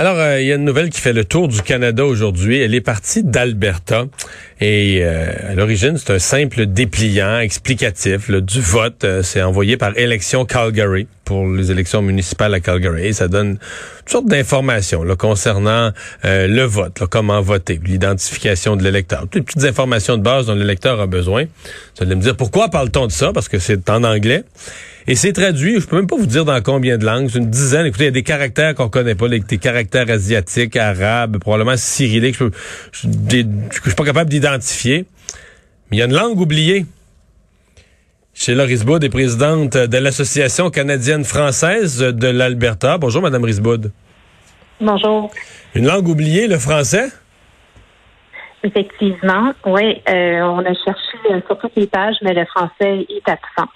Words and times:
Alors, 0.00 0.18
euh, 0.18 0.40
il 0.40 0.46
y 0.46 0.52
a 0.52 0.54
une 0.54 0.64
nouvelle 0.64 0.88
qui 0.88 0.98
fait 0.98 1.12
le 1.12 1.26
tour 1.26 1.46
du 1.46 1.60
Canada 1.60 2.06
aujourd'hui. 2.06 2.58
Elle 2.58 2.74
est 2.74 2.80
partie 2.80 3.22
d'Alberta. 3.22 4.06
Et 4.58 5.00
euh, 5.02 5.30
à 5.50 5.54
l'origine, 5.54 5.98
c'est 5.98 6.14
un 6.14 6.18
simple 6.18 6.64
dépliant 6.64 7.38
explicatif 7.40 8.30
du 8.30 8.62
vote. 8.62 9.04
Euh, 9.04 9.22
c'est 9.22 9.42
envoyé 9.42 9.76
par 9.76 9.98
Élection 9.98 10.46
Calgary 10.46 11.06
pour 11.26 11.46
les 11.46 11.70
élections 11.70 12.00
municipales 12.00 12.54
à 12.54 12.60
Calgary. 12.60 13.08
Et 13.08 13.12
ça 13.12 13.28
donne 13.28 13.58
toutes 13.98 14.08
sortes 14.08 14.26
d'informations 14.26 15.04
concernant 15.18 15.92
le 16.24 16.62
vote, 16.62 17.02
comment 17.10 17.42
voter, 17.42 17.78
l'identification 17.84 18.76
de 18.76 18.82
l'électeur. 18.82 19.24
Toutes 19.24 19.34
les 19.34 19.42
petites 19.42 19.64
informations 19.64 20.16
de 20.16 20.22
base 20.22 20.46
dont 20.46 20.54
l'électeur 20.54 20.98
a 20.98 21.06
besoin. 21.06 21.44
Vous 21.44 22.04
allez 22.04 22.14
me 22.14 22.22
dire, 22.22 22.38
pourquoi 22.38 22.70
parle-t-on 22.70 23.06
de 23.06 23.12
ça? 23.12 23.34
Parce 23.34 23.50
que 23.50 23.58
c'est 23.58 23.90
en 23.90 24.02
anglais. 24.04 24.44
Et 25.06 25.14
c'est 25.14 25.32
traduit, 25.32 25.80
je 25.80 25.86
peux 25.86 25.96
même 25.96 26.06
pas 26.06 26.16
vous 26.16 26.26
dire 26.26 26.44
dans 26.44 26.60
combien 26.62 26.98
de 26.98 27.04
langues, 27.04 27.34
une 27.34 27.48
dizaine. 27.48 27.86
Écoutez, 27.86 28.04
il 28.04 28.06
y 28.06 28.08
a 28.08 28.12
des 28.12 28.22
caractères 28.22 28.74
qu'on 28.74 28.88
connaît 28.88 29.14
pas, 29.14 29.28
des 29.28 29.58
caractères 29.58 30.10
asiatiques, 30.10 30.76
arabes, 30.76 31.38
probablement 31.38 31.76
cyrilliques, 31.76 32.36
je, 32.38 32.46
je, 32.92 33.08
je, 33.70 33.80
suis 33.82 33.94
pas 33.94 34.04
capable 34.04 34.30
d'identifier. 34.30 35.06
Mais 35.90 35.96
il 35.96 36.00
y 36.00 36.02
a 36.02 36.06
une 36.06 36.14
langue 36.14 36.38
oubliée. 36.38 36.84
Sheila 38.34 38.64
Risboud 38.64 39.02
est 39.02 39.10
présidente 39.10 39.76
de 39.76 39.98
l'Association 39.98 40.70
canadienne-française 40.70 41.98
de 41.98 42.28
l'Alberta. 42.28 42.96
Bonjour, 42.96 43.22
Madame 43.22 43.44
Risboud. 43.44 43.92
Bonjour. 44.80 45.30
Une 45.74 45.86
langue 45.86 46.08
oubliée, 46.08 46.46
le 46.46 46.58
français? 46.58 47.08
Effectivement, 48.62 49.52
oui. 49.66 50.02
Euh, 50.08 50.40
on 50.42 50.58
a 50.60 50.74
cherché 50.74 51.42
sur 51.46 51.58
toutes 51.58 51.76
les 51.76 51.86
pages, 51.86 52.16
mais 52.22 52.34
le 52.34 52.44
français 52.46 53.06
est 53.08 53.28
absent. 53.28 53.70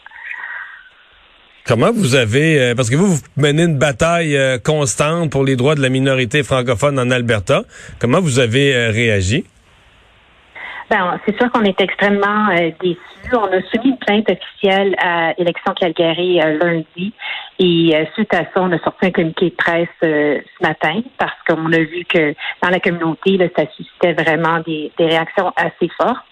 Comment 1.66 1.92
vous 1.92 2.14
avez, 2.14 2.60
euh, 2.60 2.74
parce 2.74 2.90
que 2.90 2.96
vous, 2.96 3.06
vous 3.06 3.22
menez 3.38 3.62
une 3.62 3.78
bataille 3.78 4.36
euh, 4.36 4.58
constante 4.58 5.32
pour 5.32 5.44
les 5.44 5.56
droits 5.56 5.74
de 5.74 5.80
la 5.80 5.88
minorité 5.88 6.42
francophone 6.42 6.98
en 6.98 7.10
Alberta, 7.10 7.62
comment 7.98 8.20
vous 8.20 8.38
avez 8.38 8.74
euh, 8.74 8.90
réagi? 8.90 9.46
Ben, 10.90 11.18
c'est 11.24 11.34
sûr 11.40 11.50
qu'on 11.50 11.62
est 11.62 11.80
extrêmement 11.80 12.48
déçus. 12.82 12.98
On 13.32 13.44
a 13.44 13.62
soumis 13.72 13.92
une 13.92 13.96
plainte 13.96 14.30
officielle 14.30 14.94
à 14.98 15.32
Élection 15.38 15.72
Calgary 15.72 16.38
lundi 16.60 17.14
et 17.58 18.06
suite 18.12 18.34
à 18.34 18.40
ça, 18.40 18.56
on 18.56 18.70
a 18.70 18.78
sorti 18.80 19.06
un 19.06 19.10
communiqué 19.10 19.46
de 19.46 19.54
presse 19.54 19.88
ce 20.02 20.42
matin 20.60 21.00
parce 21.16 21.32
qu'on 21.48 21.72
a 21.72 21.78
vu 21.78 22.04
que 22.06 22.34
dans 22.62 22.68
la 22.68 22.80
communauté, 22.80 23.38
là, 23.38 23.46
ça 23.56 23.64
suscitait 23.74 24.12
vraiment 24.12 24.60
des 24.66 24.92
réactions 24.98 25.50
assez 25.56 25.88
fortes. 25.96 26.26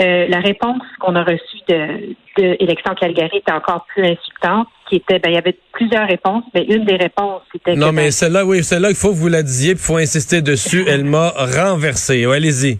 Euh, 0.00 0.26
la 0.28 0.40
réponse 0.40 0.82
qu'on 1.00 1.16
a 1.16 1.24
reçue 1.24 1.58
de, 1.68 2.14
de 2.36 2.56
Élection 2.60 2.94
Calgary 2.94 3.38
était 3.38 3.52
encore 3.52 3.84
plus 3.86 4.04
insultante, 4.04 4.68
qui 4.88 4.96
était, 4.96 5.18
ben, 5.18 5.30
il 5.30 5.34
y 5.34 5.38
avait 5.38 5.56
plusieurs 5.72 6.06
réponses, 6.06 6.44
mais 6.54 6.64
une 6.64 6.84
des 6.84 6.96
réponses, 6.96 7.42
c'était... 7.52 7.74
Non, 7.74 7.92
mais 7.92 8.10
celle-là, 8.10 8.44
oui, 8.44 8.62
celle-là, 8.62 8.90
il 8.90 8.96
faut 8.96 9.08
que 9.08 9.16
vous 9.16 9.28
la 9.28 9.42
disiez, 9.42 9.72
il 9.72 9.78
faut 9.78 9.96
insister 9.96 10.40
dessus. 10.40 10.84
Elle 10.88 11.04
m'a 11.04 11.30
renversé. 11.30 12.24
allez-y. 12.24 12.78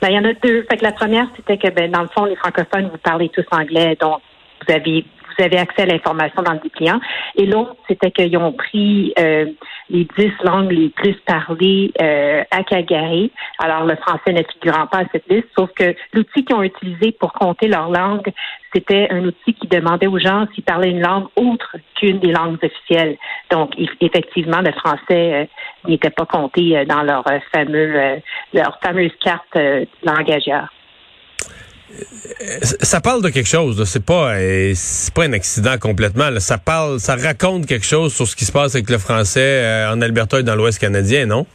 Ben, 0.00 0.08
il 0.08 0.14
y 0.14 0.18
en 0.18 0.24
a 0.24 0.32
deux. 0.34 0.64
Fait 0.70 0.76
que 0.76 0.84
la 0.84 0.92
première, 0.92 1.26
c'était 1.36 1.58
que, 1.58 1.68
ben, 1.68 1.90
dans 1.90 2.02
le 2.02 2.08
fond, 2.08 2.24
les 2.24 2.36
francophones, 2.36 2.88
vous 2.90 2.98
parlez 2.98 3.28
tous 3.28 3.44
anglais, 3.50 3.96
donc 4.00 4.20
vous 4.66 4.72
avez 4.72 5.04
vous 5.38 5.44
avez 5.44 5.58
accès 5.58 5.82
à 5.82 5.86
l'information 5.86 6.42
dans 6.42 6.52
le 6.52 6.58
dépliant. 6.58 7.00
Et 7.36 7.46
l'autre, 7.46 7.76
c'était 7.88 8.10
qu'ils 8.10 8.36
ont 8.36 8.52
pris 8.52 9.12
euh, 9.18 9.46
les 9.90 10.06
dix 10.16 10.32
langues 10.44 10.72
les 10.72 10.88
plus 10.88 11.14
parlées 11.26 11.92
euh, 12.00 12.42
à 12.50 12.62
Calgary. 12.62 13.30
Alors, 13.58 13.84
le 13.84 13.96
français 13.96 14.32
ne 14.32 14.42
figurant 14.42 14.86
pas 14.86 14.98
à 14.98 15.04
cette 15.12 15.28
liste, 15.28 15.48
sauf 15.56 15.70
que 15.72 15.94
l'outil 16.12 16.44
qu'ils 16.44 16.56
ont 16.56 16.62
utilisé 16.62 17.12
pour 17.12 17.32
compter 17.32 17.68
leur 17.68 17.90
langue, 17.90 18.32
c'était 18.72 19.08
un 19.10 19.24
outil 19.24 19.54
qui 19.54 19.66
demandait 19.66 20.06
aux 20.06 20.18
gens 20.18 20.46
s'ils 20.54 20.64
parlaient 20.64 20.90
une 20.90 21.02
langue 21.02 21.26
autre 21.36 21.76
qu'une 21.96 22.20
des 22.20 22.32
langues 22.32 22.58
officielles. 22.62 23.16
Donc, 23.50 23.74
effectivement, 24.00 24.60
le 24.60 24.72
français 24.72 25.02
euh, 25.10 25.44
n'était 25.88 26.10
pas 26.10 26.26
compté 26.26 26.84
dans 26.86 27.02
leur 27.02 27.24
fameux 27.52 28.20
leur 28.52 28.78
fameuse 28.80 29.12
carte 29.20 29.58
langagière 30.04 30.70
ça 32.60 33.00
parle 33.00 33.22
de 33.22 33.28
quelque 33.28 33.48
chose. 33.48 33.82
C'est 33.84 34.04
pas, 34.04 34.34
euh, 34.34 34.72
c'est 34.74 35.12
pas 35.12 35.24
un 35.24 35.32
accident 35.32 35.76
complètement. 35.78 36.28
Ça 36.38 36.58
parle, 36.58 36.98
ça 36.98 37.16
raconte 37.16 37.66
quelque 37.66 37.86
chose 37.86 38.14
sur 38.14 38.26
ce 38.26 38.36
qui 38.36 38.44
se 38.44 38.52
passe 38.52 38.74
avec 38.74 38.90
le 38.90 38.98
français 38.98 39.62
euh, 39.62 39.92
en 39.92 40.00
Alberta 40.00 40.40
et 40.40 40.42
dans 40.42 40.54
l'Ouest 40.54 40.78
canadien, 40.78 41.26
non? 41.26 41.46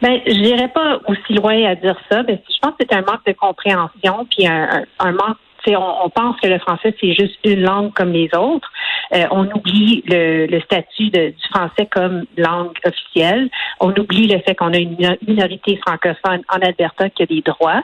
Ben, 0.00 0.20
je 0.26 0.32
n'irais 0.32 0.68
pas 0.68 1.00
aussi 1.06 1.32
loin 1.34 1.64
à 1.64 1.74
dire 1.76 1.96
ça. 2.10 2.22
Ben, 2.22 2.38
je 2.48 2.58
pense 2.60 2.72
que 2.72 2.84
c'est 2.88 2.96
un 2.96 3.02
manque 3.02 3.24
de 3.26 3.32
compréhension, 3.32 4.26
puis 4.30 4.46
un, 4.46 4.84
manque. 5.00 5.36
On, 5.68 6.06
on, 6.06 6.10
pense 6.10 6.40
que 6.40 6.48
le 6.48 6.58
français 6.58 6.92
c'est 7.00 7.14
juste 7.14 7.38
une 7.44 7.60
langue 7.60 7.92
comme 7.92 8.10
les 8.10 8.28
autres. 8.36 8.68
Euh, 9.14 9.26
on 9.30 9.46
oublie 9.54 10.02
le, 10.08 10.58
statut 10.60 11.10
du 11.10 11.34
français 11.50 11.86
comme 11.90 12.24
langue 12.36 12.76
officielle. 12.84 13.48
On 13.78 13.90
oublie 13.90 14.26
le 14.26 14.40
fait 14.40 14.54
qu'on 14.54 14.72
a 14.72 14.78
une 14.78 14.96
minorité 15.26 15.78
francophone 15.86 16.42
en 16.48 16.58
Alberta 16.60 17.10
qui 17.10 17.22
a 17.22 17.26
des 17.26 17.42
droits. 17.42 17.82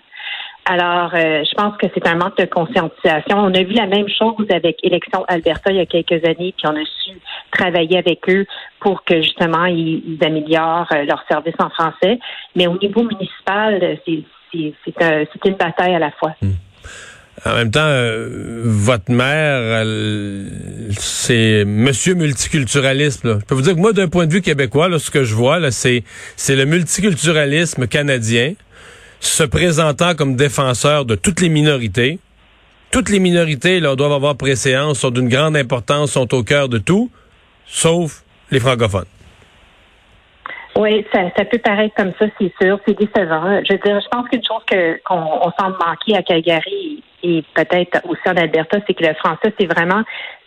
Alors, 0.65 1.15
euh, 1.15 1.45
je 1.45 1.55
pense 1.55 1.77
que 1.79 1.87
c'est 1.95 2.07
un 2.07 2.17
manque 2.17 2.37
de 2.37 2.45
conscientisation. 2.45 3.39
On 3.39 3.55
a 3.55 3.63
vu 3.63 3.73
la 3.73 3.87
même 3.87 4.07
chose 4.09 4.47
avec 4.51 4.77
Élection 4.83 5.25
Alberta 5.27 5.71
il 5.71 5.77
y 5.77 5.81
a 5.81 5.87
quelques 5.87 6.23
années, 6.25 6.55
puis 6.57 6.67
on 6.67 6.77
a 6.77 6.85
su 6.85 7.19
travailler 7.51 7.97
avec 7.97 8.29
eux 8.29 8.45
pour 8.81 9.03
que 9.03 9.23
justement 9.23 9.65
ils, 9.65 10.19
améliorent 10.23 10.93
euh, 10.93 11.05
leur 11.05 11.25
service 11.27 11.55
en 11.59 11.71
français. 11.71 12.19
Mais 12.55 12.67
au 12.67 12.77
niveau 12.77 13.03
municipal, 13.03 13.99
c'est 14.05 15.45
une 15.45 15.55
bataille 15.55 15.95
à 15.95 15.99
la 15.99 16.11
fois. 16.11 16.35
Hmm. 16.43 16.53
En 17.47 17.55
même 17.55 17.71
temps, 17.71 17.81
euh, 17.81 18.61
votre 18.65 19.11
mère, 19.11 19.85
c'est 20.99 21.65
Monsieur 21.65 22.15
multiculturalisme. 22.15 23.39
Je 23.41 23.45
peux 23.47 23.55
vous 23.55 23.63
dire 23.63 23.75
que 23.75 23.81
moi, 23.81 23.93
d'un 23.93 24.09
point 24.09 24.27
de 24.27 24.33
vue 24.33 24.43
québécois, 24.43 24.89
là, 24.89 24.99
ce 24.99 25.11
que 25.11 25.25
je 25.25 25.35
vois, 25.35 25.61
c'est 25.71 26.03
le 26.49 26.65
multiculturalisme 26.65 27.87
canadien 27.87 28.55
se 29.21 29.43
présentant 29.43 30.15
comme 30.15 30.37
défenseur 30.37 31.05
de 31.05 31.15
toutes 31.15 31.41
les 31.41 31.49
minorités. 31.49 32.19
Toutes 32.91 33.11
les 33.11 33.21
minorités 33.21 33.81
là, 33.81 33.97
doivent 33.97 34.13
avoir 34.13 34.37
préséance, 34.37 35.01
sont 35.01 35.11
d'une 35.11 35.29
grande 35.29 35.57
importance, 35.57 36.13
sont 36.13 36.33
au 36.35 36.43
cœur 36.43 36.69
de 36.69 36.79
tout, 36.79 37.11
sauf 37.67 38.23
les 38.51 38.61
francophones. 38.61 39.05
Oui, 40.79 41.05
ça, 41.13 41.45
peut 41.45 41.59
paraître 41.59 41.95
comme 41.97 42.13
ça, 42.19 42.27
c'est 42.39 42.53
sûr. 42.63 42.79
C'est 42.87 42.97
décevant. 42.97 43.61
Je 43.69 43.73
veux 43.73 43.81
dire, 43.81 44.01
je 44.01 44.09
pense 44.11 44.29
qu'une 44.29 44.45
chose 44.45 44.63
que 44.71 45.01
qu'on 45.05 45.51
semble 45.59 45.77
manquer 45.85 46.17
à 46.17 46.23
Calgary 46.23 47.03
et 47.25 47.43
peut-être 47.55 48.01
aussi 48.09 48.23
en 48.27 48.37
Alberta, 48.37 48.79
c'est 48.87 48.95
que 48.95 49.05
le 49.05 49.15
français, 49.15 49.53
c'est 49.59 49.67
vraiment 49.67 50.03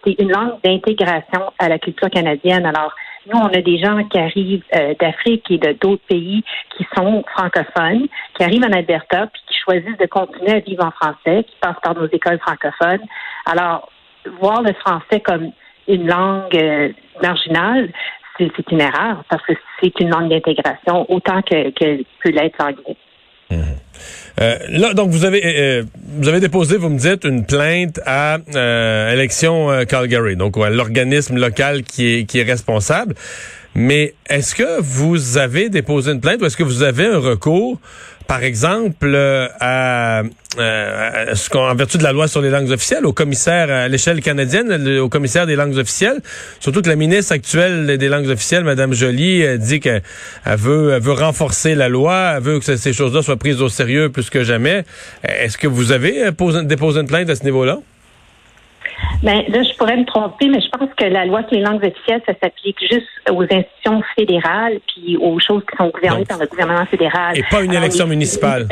c'est 0.06 0.16
une 0.20 0.32
langue 0.32 0.54
d'intégration 0.64 1.52
à 1.60 1.68
la 1.68 1.78
culture 1.80 2.10
canadienne. 2.10 2.66
Alors, 2.66 2.96
nous, 3.28 3.38
on 3.38 3.48
a 3.48 3.62
des 3.62 3.78
gens 3.78 4.04
qui 4.06 4.18
arrivent 4.18 4.64
euh, 4.76 4.94
d'Afrique 5.00 5.50
et 5.52 5.58
de 5.58 5.74
d'autres 5.74 6.04
pays 6.08 6.44
qui 6.76 6.88
sont 6.96 7.24
francophones, 7.36 8.08
qui 8.36 8.44
arrivent 8.44 8.64
en 8.64 8.72
Alberta, 8.72 9.28
puis 9.28 9.42
qui 9.48 9.60
choisissent 9.60 9.98
de 9.98 10.08
continuer 10.08 10.54
à 10.54 10.60
vivre 10.60 10.86
en 10.86 10.92
français, 10.92 11.44
qui 11.44 11.56
passent 11.62 11.80
par 11.84 11.96
nos 11.96 12.08
écoles 12.08 12.40
francophones. 12.40 13.06
Alors, 13.46 13.90
voir 14.40 14.62
le 14.62 14.74
français 14.74 15.20
comme 15.20 15.52
une 15.88 16.08
langue 16.08 16.56
euh, 16.56 16.90
marginale, 17.22 17.92
c'est 18.38 18.72
une 18.72 18.82
erreur 18.82 19.24
parce 19.30 19.46
que 19.46 19.54
c'est 19.80 20.00
une 20.00 20.10
langue 20.10 20.30
d'intégration 20.30 21.06
autant 21.10 21.42
que, 21.44 21.70
que 21.72 22.04
peut 22.24 22.32
l'être 22.32 22.58
l'anglais. 22.60 22.98
Euh, 24.40 24.58
là, 24.70 24.94
donc 24.94 25.10
vous 25.10 25.26
avez 25.26 25.42
euh, 25.44 25.84
vous 26.18 26.28
avez 26.30 26.40
déposé, 26.40 26.78
vous 26.78 26.90
me 26.90 26.98
dites, 26.98 27.26
une 27.26 27.46
plainte 27.46 28.00
à 28.06 28.38
euh, 28.56 29.14
élection 29.14 29.86
Calgary, 29.88 30.36
donc 30.36 30.58
l'organisme 30.58 31.38
local 31.38 31.84
qui 31.84 32.14
est 32.14 32.26
qui 32.26 32.40
est 32.40 32.44
responsable. 32.44 33.16
Mais 33.76 34.14
est-ce 34.30 34.54
que 34.54 34.82
vous 34.82 35.38
avez 35.38 35.70
déposé 35.70 36.12
une 36.12 36.20
plainte 36.20 36.42
ou 36.42 36.46
est-ce 36.46 36.58
que 36.58 36.64
vous 36.64 36.84
avez 36.84 37.06
un 37.06 37.20
recours, 37.20 37.80
par 38.28 38.44
exemple, 38.44 39.16
à, 39.60 40.24
ce 40.58 41.50
qu'on, 41.50 41.60
en 41.60 41.76
vertu 41.76 41.98
de 41.98 42.04
la 42.04 42.12
loi 42.12 42.28
sur 42.28 42.42
les 42.42 42.50
langues 42.50 42.70
officielles, 42.70 43.06
au 43.06 43.14
commissaire 43.14 43.72
à 43.72 43.88
l'échelle 43.88 44.22
canadienne, 44.22 45.00
au 45.00 45.08
commissaire 45.08 45.46
des 45.46 45.56
langues 45.56 45.78
officielles, 45.78 46.22
surtout 46.60 46.82
que 46.82 46.90
la 46.90 46.98
ministre 46.98 47.32
actuelle 47.32 47.98
des 47.98 48.10
langues 48.10 48.28
officielles, 48.28 48.66
Mme 48.66 48.94
Joly, 48.94 49.58
dit 49.58 49.80
qu'elle 49.80 50.02
veut, 50.46 51.00
veut 51.00 51.14
renforcer 51.14 51.76
la 51.76 51.88
loi, 51.88 52.34
elle 52.36 52.44
veut 52.44 52.60
que 52.60 52.76
ces 52.76 52.94
choses-là 52.94 53.22
soient 53.22 53.38
prises 53.38 53.62
au 53.62 53.70
sérieux 53.70 54.10
plus 54.10 54.30
que 54.30 54.44
jamais. 54.44 54.84
Est-ce 55.24 55.58
que 55.58 55.68
vous 55.68 55.94
avez 55.94 56.32
déposé 56.64 57.00
une 57.00 57.08
plainte 57.08 57.30
à 57.30 57.36
ce 57.36 57.44
niveau-là? 57.44 57.80
Ben, 59.24 59.44
là, 59.50 59.62
je 59.62 59.78
pourrais 59.78 59.98
me 59.98 60.06
tromper, 60.06 60.48
mais 60.48 60.60
je 60.62 60.70
pense 60.70 60.90
que 60.96 61.06
la 61.06 61.26
loi 61.26 61.42
sur 61.44 61.52
les 61.52 61.62
langues 61.62 61.84
officielles, 61.84 62.22
ça 62.26 62.34
s'applique 62.42 62.80
juste 62.80 63.08
aux 63.30 63.44
institutions 63.44 64.02
fédérales 64.16 64.80
puis 64.88 65.16
aux 65.18 65.40
choses 65.40 65.62
qui 65.70 65.78
sont 65.78 65.90
gouvernées 65.90 66.26
par 66.26 66.40
le 66.40 66.48
gouvernement 66.48 66.86
fédéral. 66.88 67.38
Et 67.38 67.44
pas 67.44 67.62
une 67.62 67.74
élection 67.74 68.08
municipale. 68.08 68.68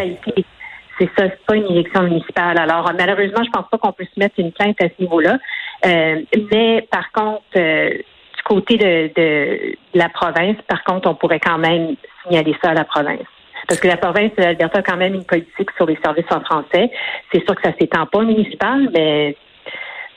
C'est 0.97 1.09
ça, 1.17 1.29
c'est 1.29 1.45
pas 1.45 1.55
une 1.55 1.71
élection 1.71 2.01
municipale. 2.03 2.57
Alors, 2.57 2.91
malheureusement, 2.97 3.43
je 3.43 3.51
pense 3.51 3.69
pas 3.71 3.77
qu'on 3.77 3.93
peut 3.93 4.05
se 4.05 4.19
mettre 4.19 4.35
une 4.39 4.51
plainte 4.51 4.81
à 4.81 4.85
ce 4.85 5.01
niveau-là. 5.01 5.37
Euh, 5.85 6.21
mais 6.51 6.85
par 6.91 7.11
contre, 7.11 7.43
euh, 7.55 7.91
du 7.91 8.43
côté 8.43 8.77
de, 8.77 9.11
de, 9.15 9.75
la 9.93 10.09
province, 10.09 10.57
par 10.67 10.83
contre, 10.83 11.09
on 11.09 11.15
pourrait 11.15 11.39
quand 11.39 11.59
même 11.59 11.95
signaler 12.23 12.55
ça 12.61 12.71
à 12.71 12.73
la 12.73 12.83
province. 12.83 13.27
Parce 13.67 13.79
que 13.79 13.87
la 13.87 13.97
province 13.97 14.31
de 14.35 14.41
l'Alberta 14.41 14.79
a 14.79 14.81
quand 14.81 14.97
même 14.97 15.13
une 15.13 15.25
politique 15.25 15.69
sur 15.77 15.85
les 15.85 15.97
services 16.03 16.25
en 16.31 16.41
français. 16.41 16.89
C'est 17.31 17.45
sûr 17.45 17.55
que 17.55 17.61
ça 17.61 17.73
s'étend 17.79 18.07
pas 18.07 18.19
au 18.19 18.25
municipal, 18.25 18.89
mais 18.93 19.37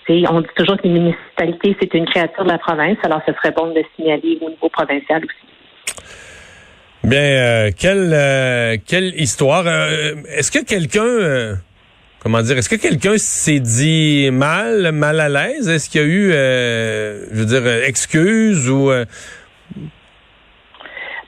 on 0.08 0.40
dit 0.40 0.48
toujours 0.56 0.76
que 0.76 0.82
les 0.84 0.90
municipalités, 0.90 1.76
c'est 1.80 1.94
une 1.94 2.06
créature 2.06 2.44
de 2.44 2.50
la 2.50 2.58
province, 2.58 2.98
alors 3.02 3.20
ce 3.26 3.32
serait 3.34 3.52
bon 3.52 3.68
de 3.68 3.80
le 3.80 3.84
signaler 3.96 4.38
au 4.40 4.50
niveau 4.50 4.68
provincial 4.68 5.22
aussi. 5.24 5.52
Bien, 7.04 7.18
euh, 7.18 7.70
quelle, 7.76 8.12
euh, 8.14 8.76
quelle 8.86 9.12
histoire. 9.20 9.64
Euh, 9.66 10.14
est-ce 10.36 10.52
que 10.52 10.64
quelqu'un, 10.64 11.58
comment 12.20 12.40
dire, 12.42 12.56
est-ce 12.58 12.68
que 12.68 12.80
quelqu'un 12.80 13.18
s'est 13.18 13.58
dit 13.58 14.30
mal, 14.30 14.92
mal 14.92 15.18
à 15.18 15.28
l'aise? 15.28 15.68
Est-ce 15.68 15.90
qu'il 15.90 16.00
y 16.00 16.04
a 16.04 16.06
eu, 16.06 16.30
je 16.30 17.38
veux 17.40 17.46
dire, 17.46 17.66
excuse 17.84 18.70
ou... 18.70 18.90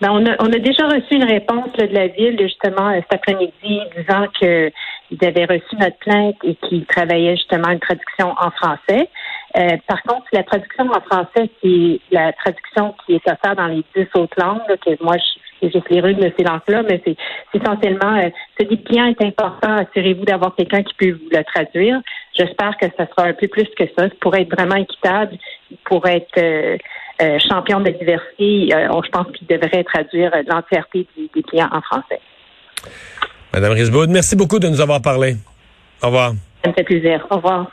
Ben, 0.00 0.10
on, 0.10 0.26
a, 0.26 0.36
on 0.40 0.52
a 0.52 0.58
déjà 0.58 0.86
reçu 0.86 1.14
une 1.14 1.24
réponse 1.24 1.72
de 1.78 1.86
la 1.92 2.08
ville, 2.08 2.38
justement, 2.40 2.92
cet 2.94 3.12
après-midi, 3.12 3.80
disant 3.96 4.26
que 4.40 4.70
ils 5.10 5.24
avaient 5.24 5.44
reçu 5.44 5.76
notre 5.78 5.98
plainte 5.98 6.36
et 6.42 6.54
qu'ils 6.56 6.86
travaillaient 6.86 7.36
justement 7.36 7.70
une 7.70 7.80
traduction 7.80 8.34
en 8.38 8.50
français. 8.50 9.08
Euh, 9.56 9.76
par 9.86 10.02
contre, 10.02 10.26
la 10.32 10.42
traduction 10.42 10.90
en 10.90 11.00
français, 11.00 11.50
c'est 11.62 12.00
la 12.10 12.32
traduction 12.32 12.94
qui 13.04 13.14
est 13.14 13.30
offerte 13.30 13.56
dans 13.56 13.68
les 13.68 13.84
dix 13.94 14.08
autres 14.14 14.36
langues, 14.40 14.62
que 14.84 15.02
moi, 15.02 15.16
je 15.16 15.40
juste 15.70 15.88
les 15.90 16.00
de 16.00 16.32
ces 16.36 16.44
langues-là, 16.44 16.82
mais 16.82 17.00
c'est 17.04 17.16
essentiellement, 17.54 18.16
euh, 18.16 18.28
ce 18.58 18.64
client 18.64 19.06
est 19.06 19.22
important, 19.22 19.76
assurez-vous 19.76 20.24
d'avoir 20.24 20.54
quelqu'un 20.54 20.82
qui 20.82 20.94
peut 20.94 21.12
vous 21.12 21.28
le 21.30 21.42
traduire. 21.44 22.00
J'espère 22.34 22.76
que 22.76 22.86
ça 22.96 23.06
sera 23.06 23.28
un 23.28 23.32
peu 23.32 23.48
plus 23.48 23.68
que 23.78 23.84
ça. 23.96 24.08
Pour 24.20 24.34
être 24.34 24.50
vraiment 24.54 24.76
équitable, 24.76 25.36
pour 25.84 26.06
être 26.06 26.38
euh, 26.38 26.76
euh, 27.22 27.38
champion 27.38 27.80
de 27.80 27.90
diversité, 27.90 28.68
je 28.70 29.10
pense 29.10 29.26
qu'il 29.36 29.46
devrait 29.46 29.84
traduire 29.84 30.32
l'entièreté 30.46 31.06
des 31.16 31.42
clients 31.42 31.70
en 31.72 31.80
français. 31.80 32.20
Madame 33.54 33.74
Risbaud, 33.74 34.08
merci 34.08 34.34
beaucoup 34.34 34.58
de 34.58 34.66
nous 34.66 34.80
avoir 34.80 35.00
parlé. 35.00 35.36
Au 36.02 36.06
revoir. 36.06 36.34
Ça 36.64 36.70
me 36.70 36.74
fait 36.74 36.82
plaisir. 36.82 37.24
Au 37.30 37.36
revoir. 37.36 37.70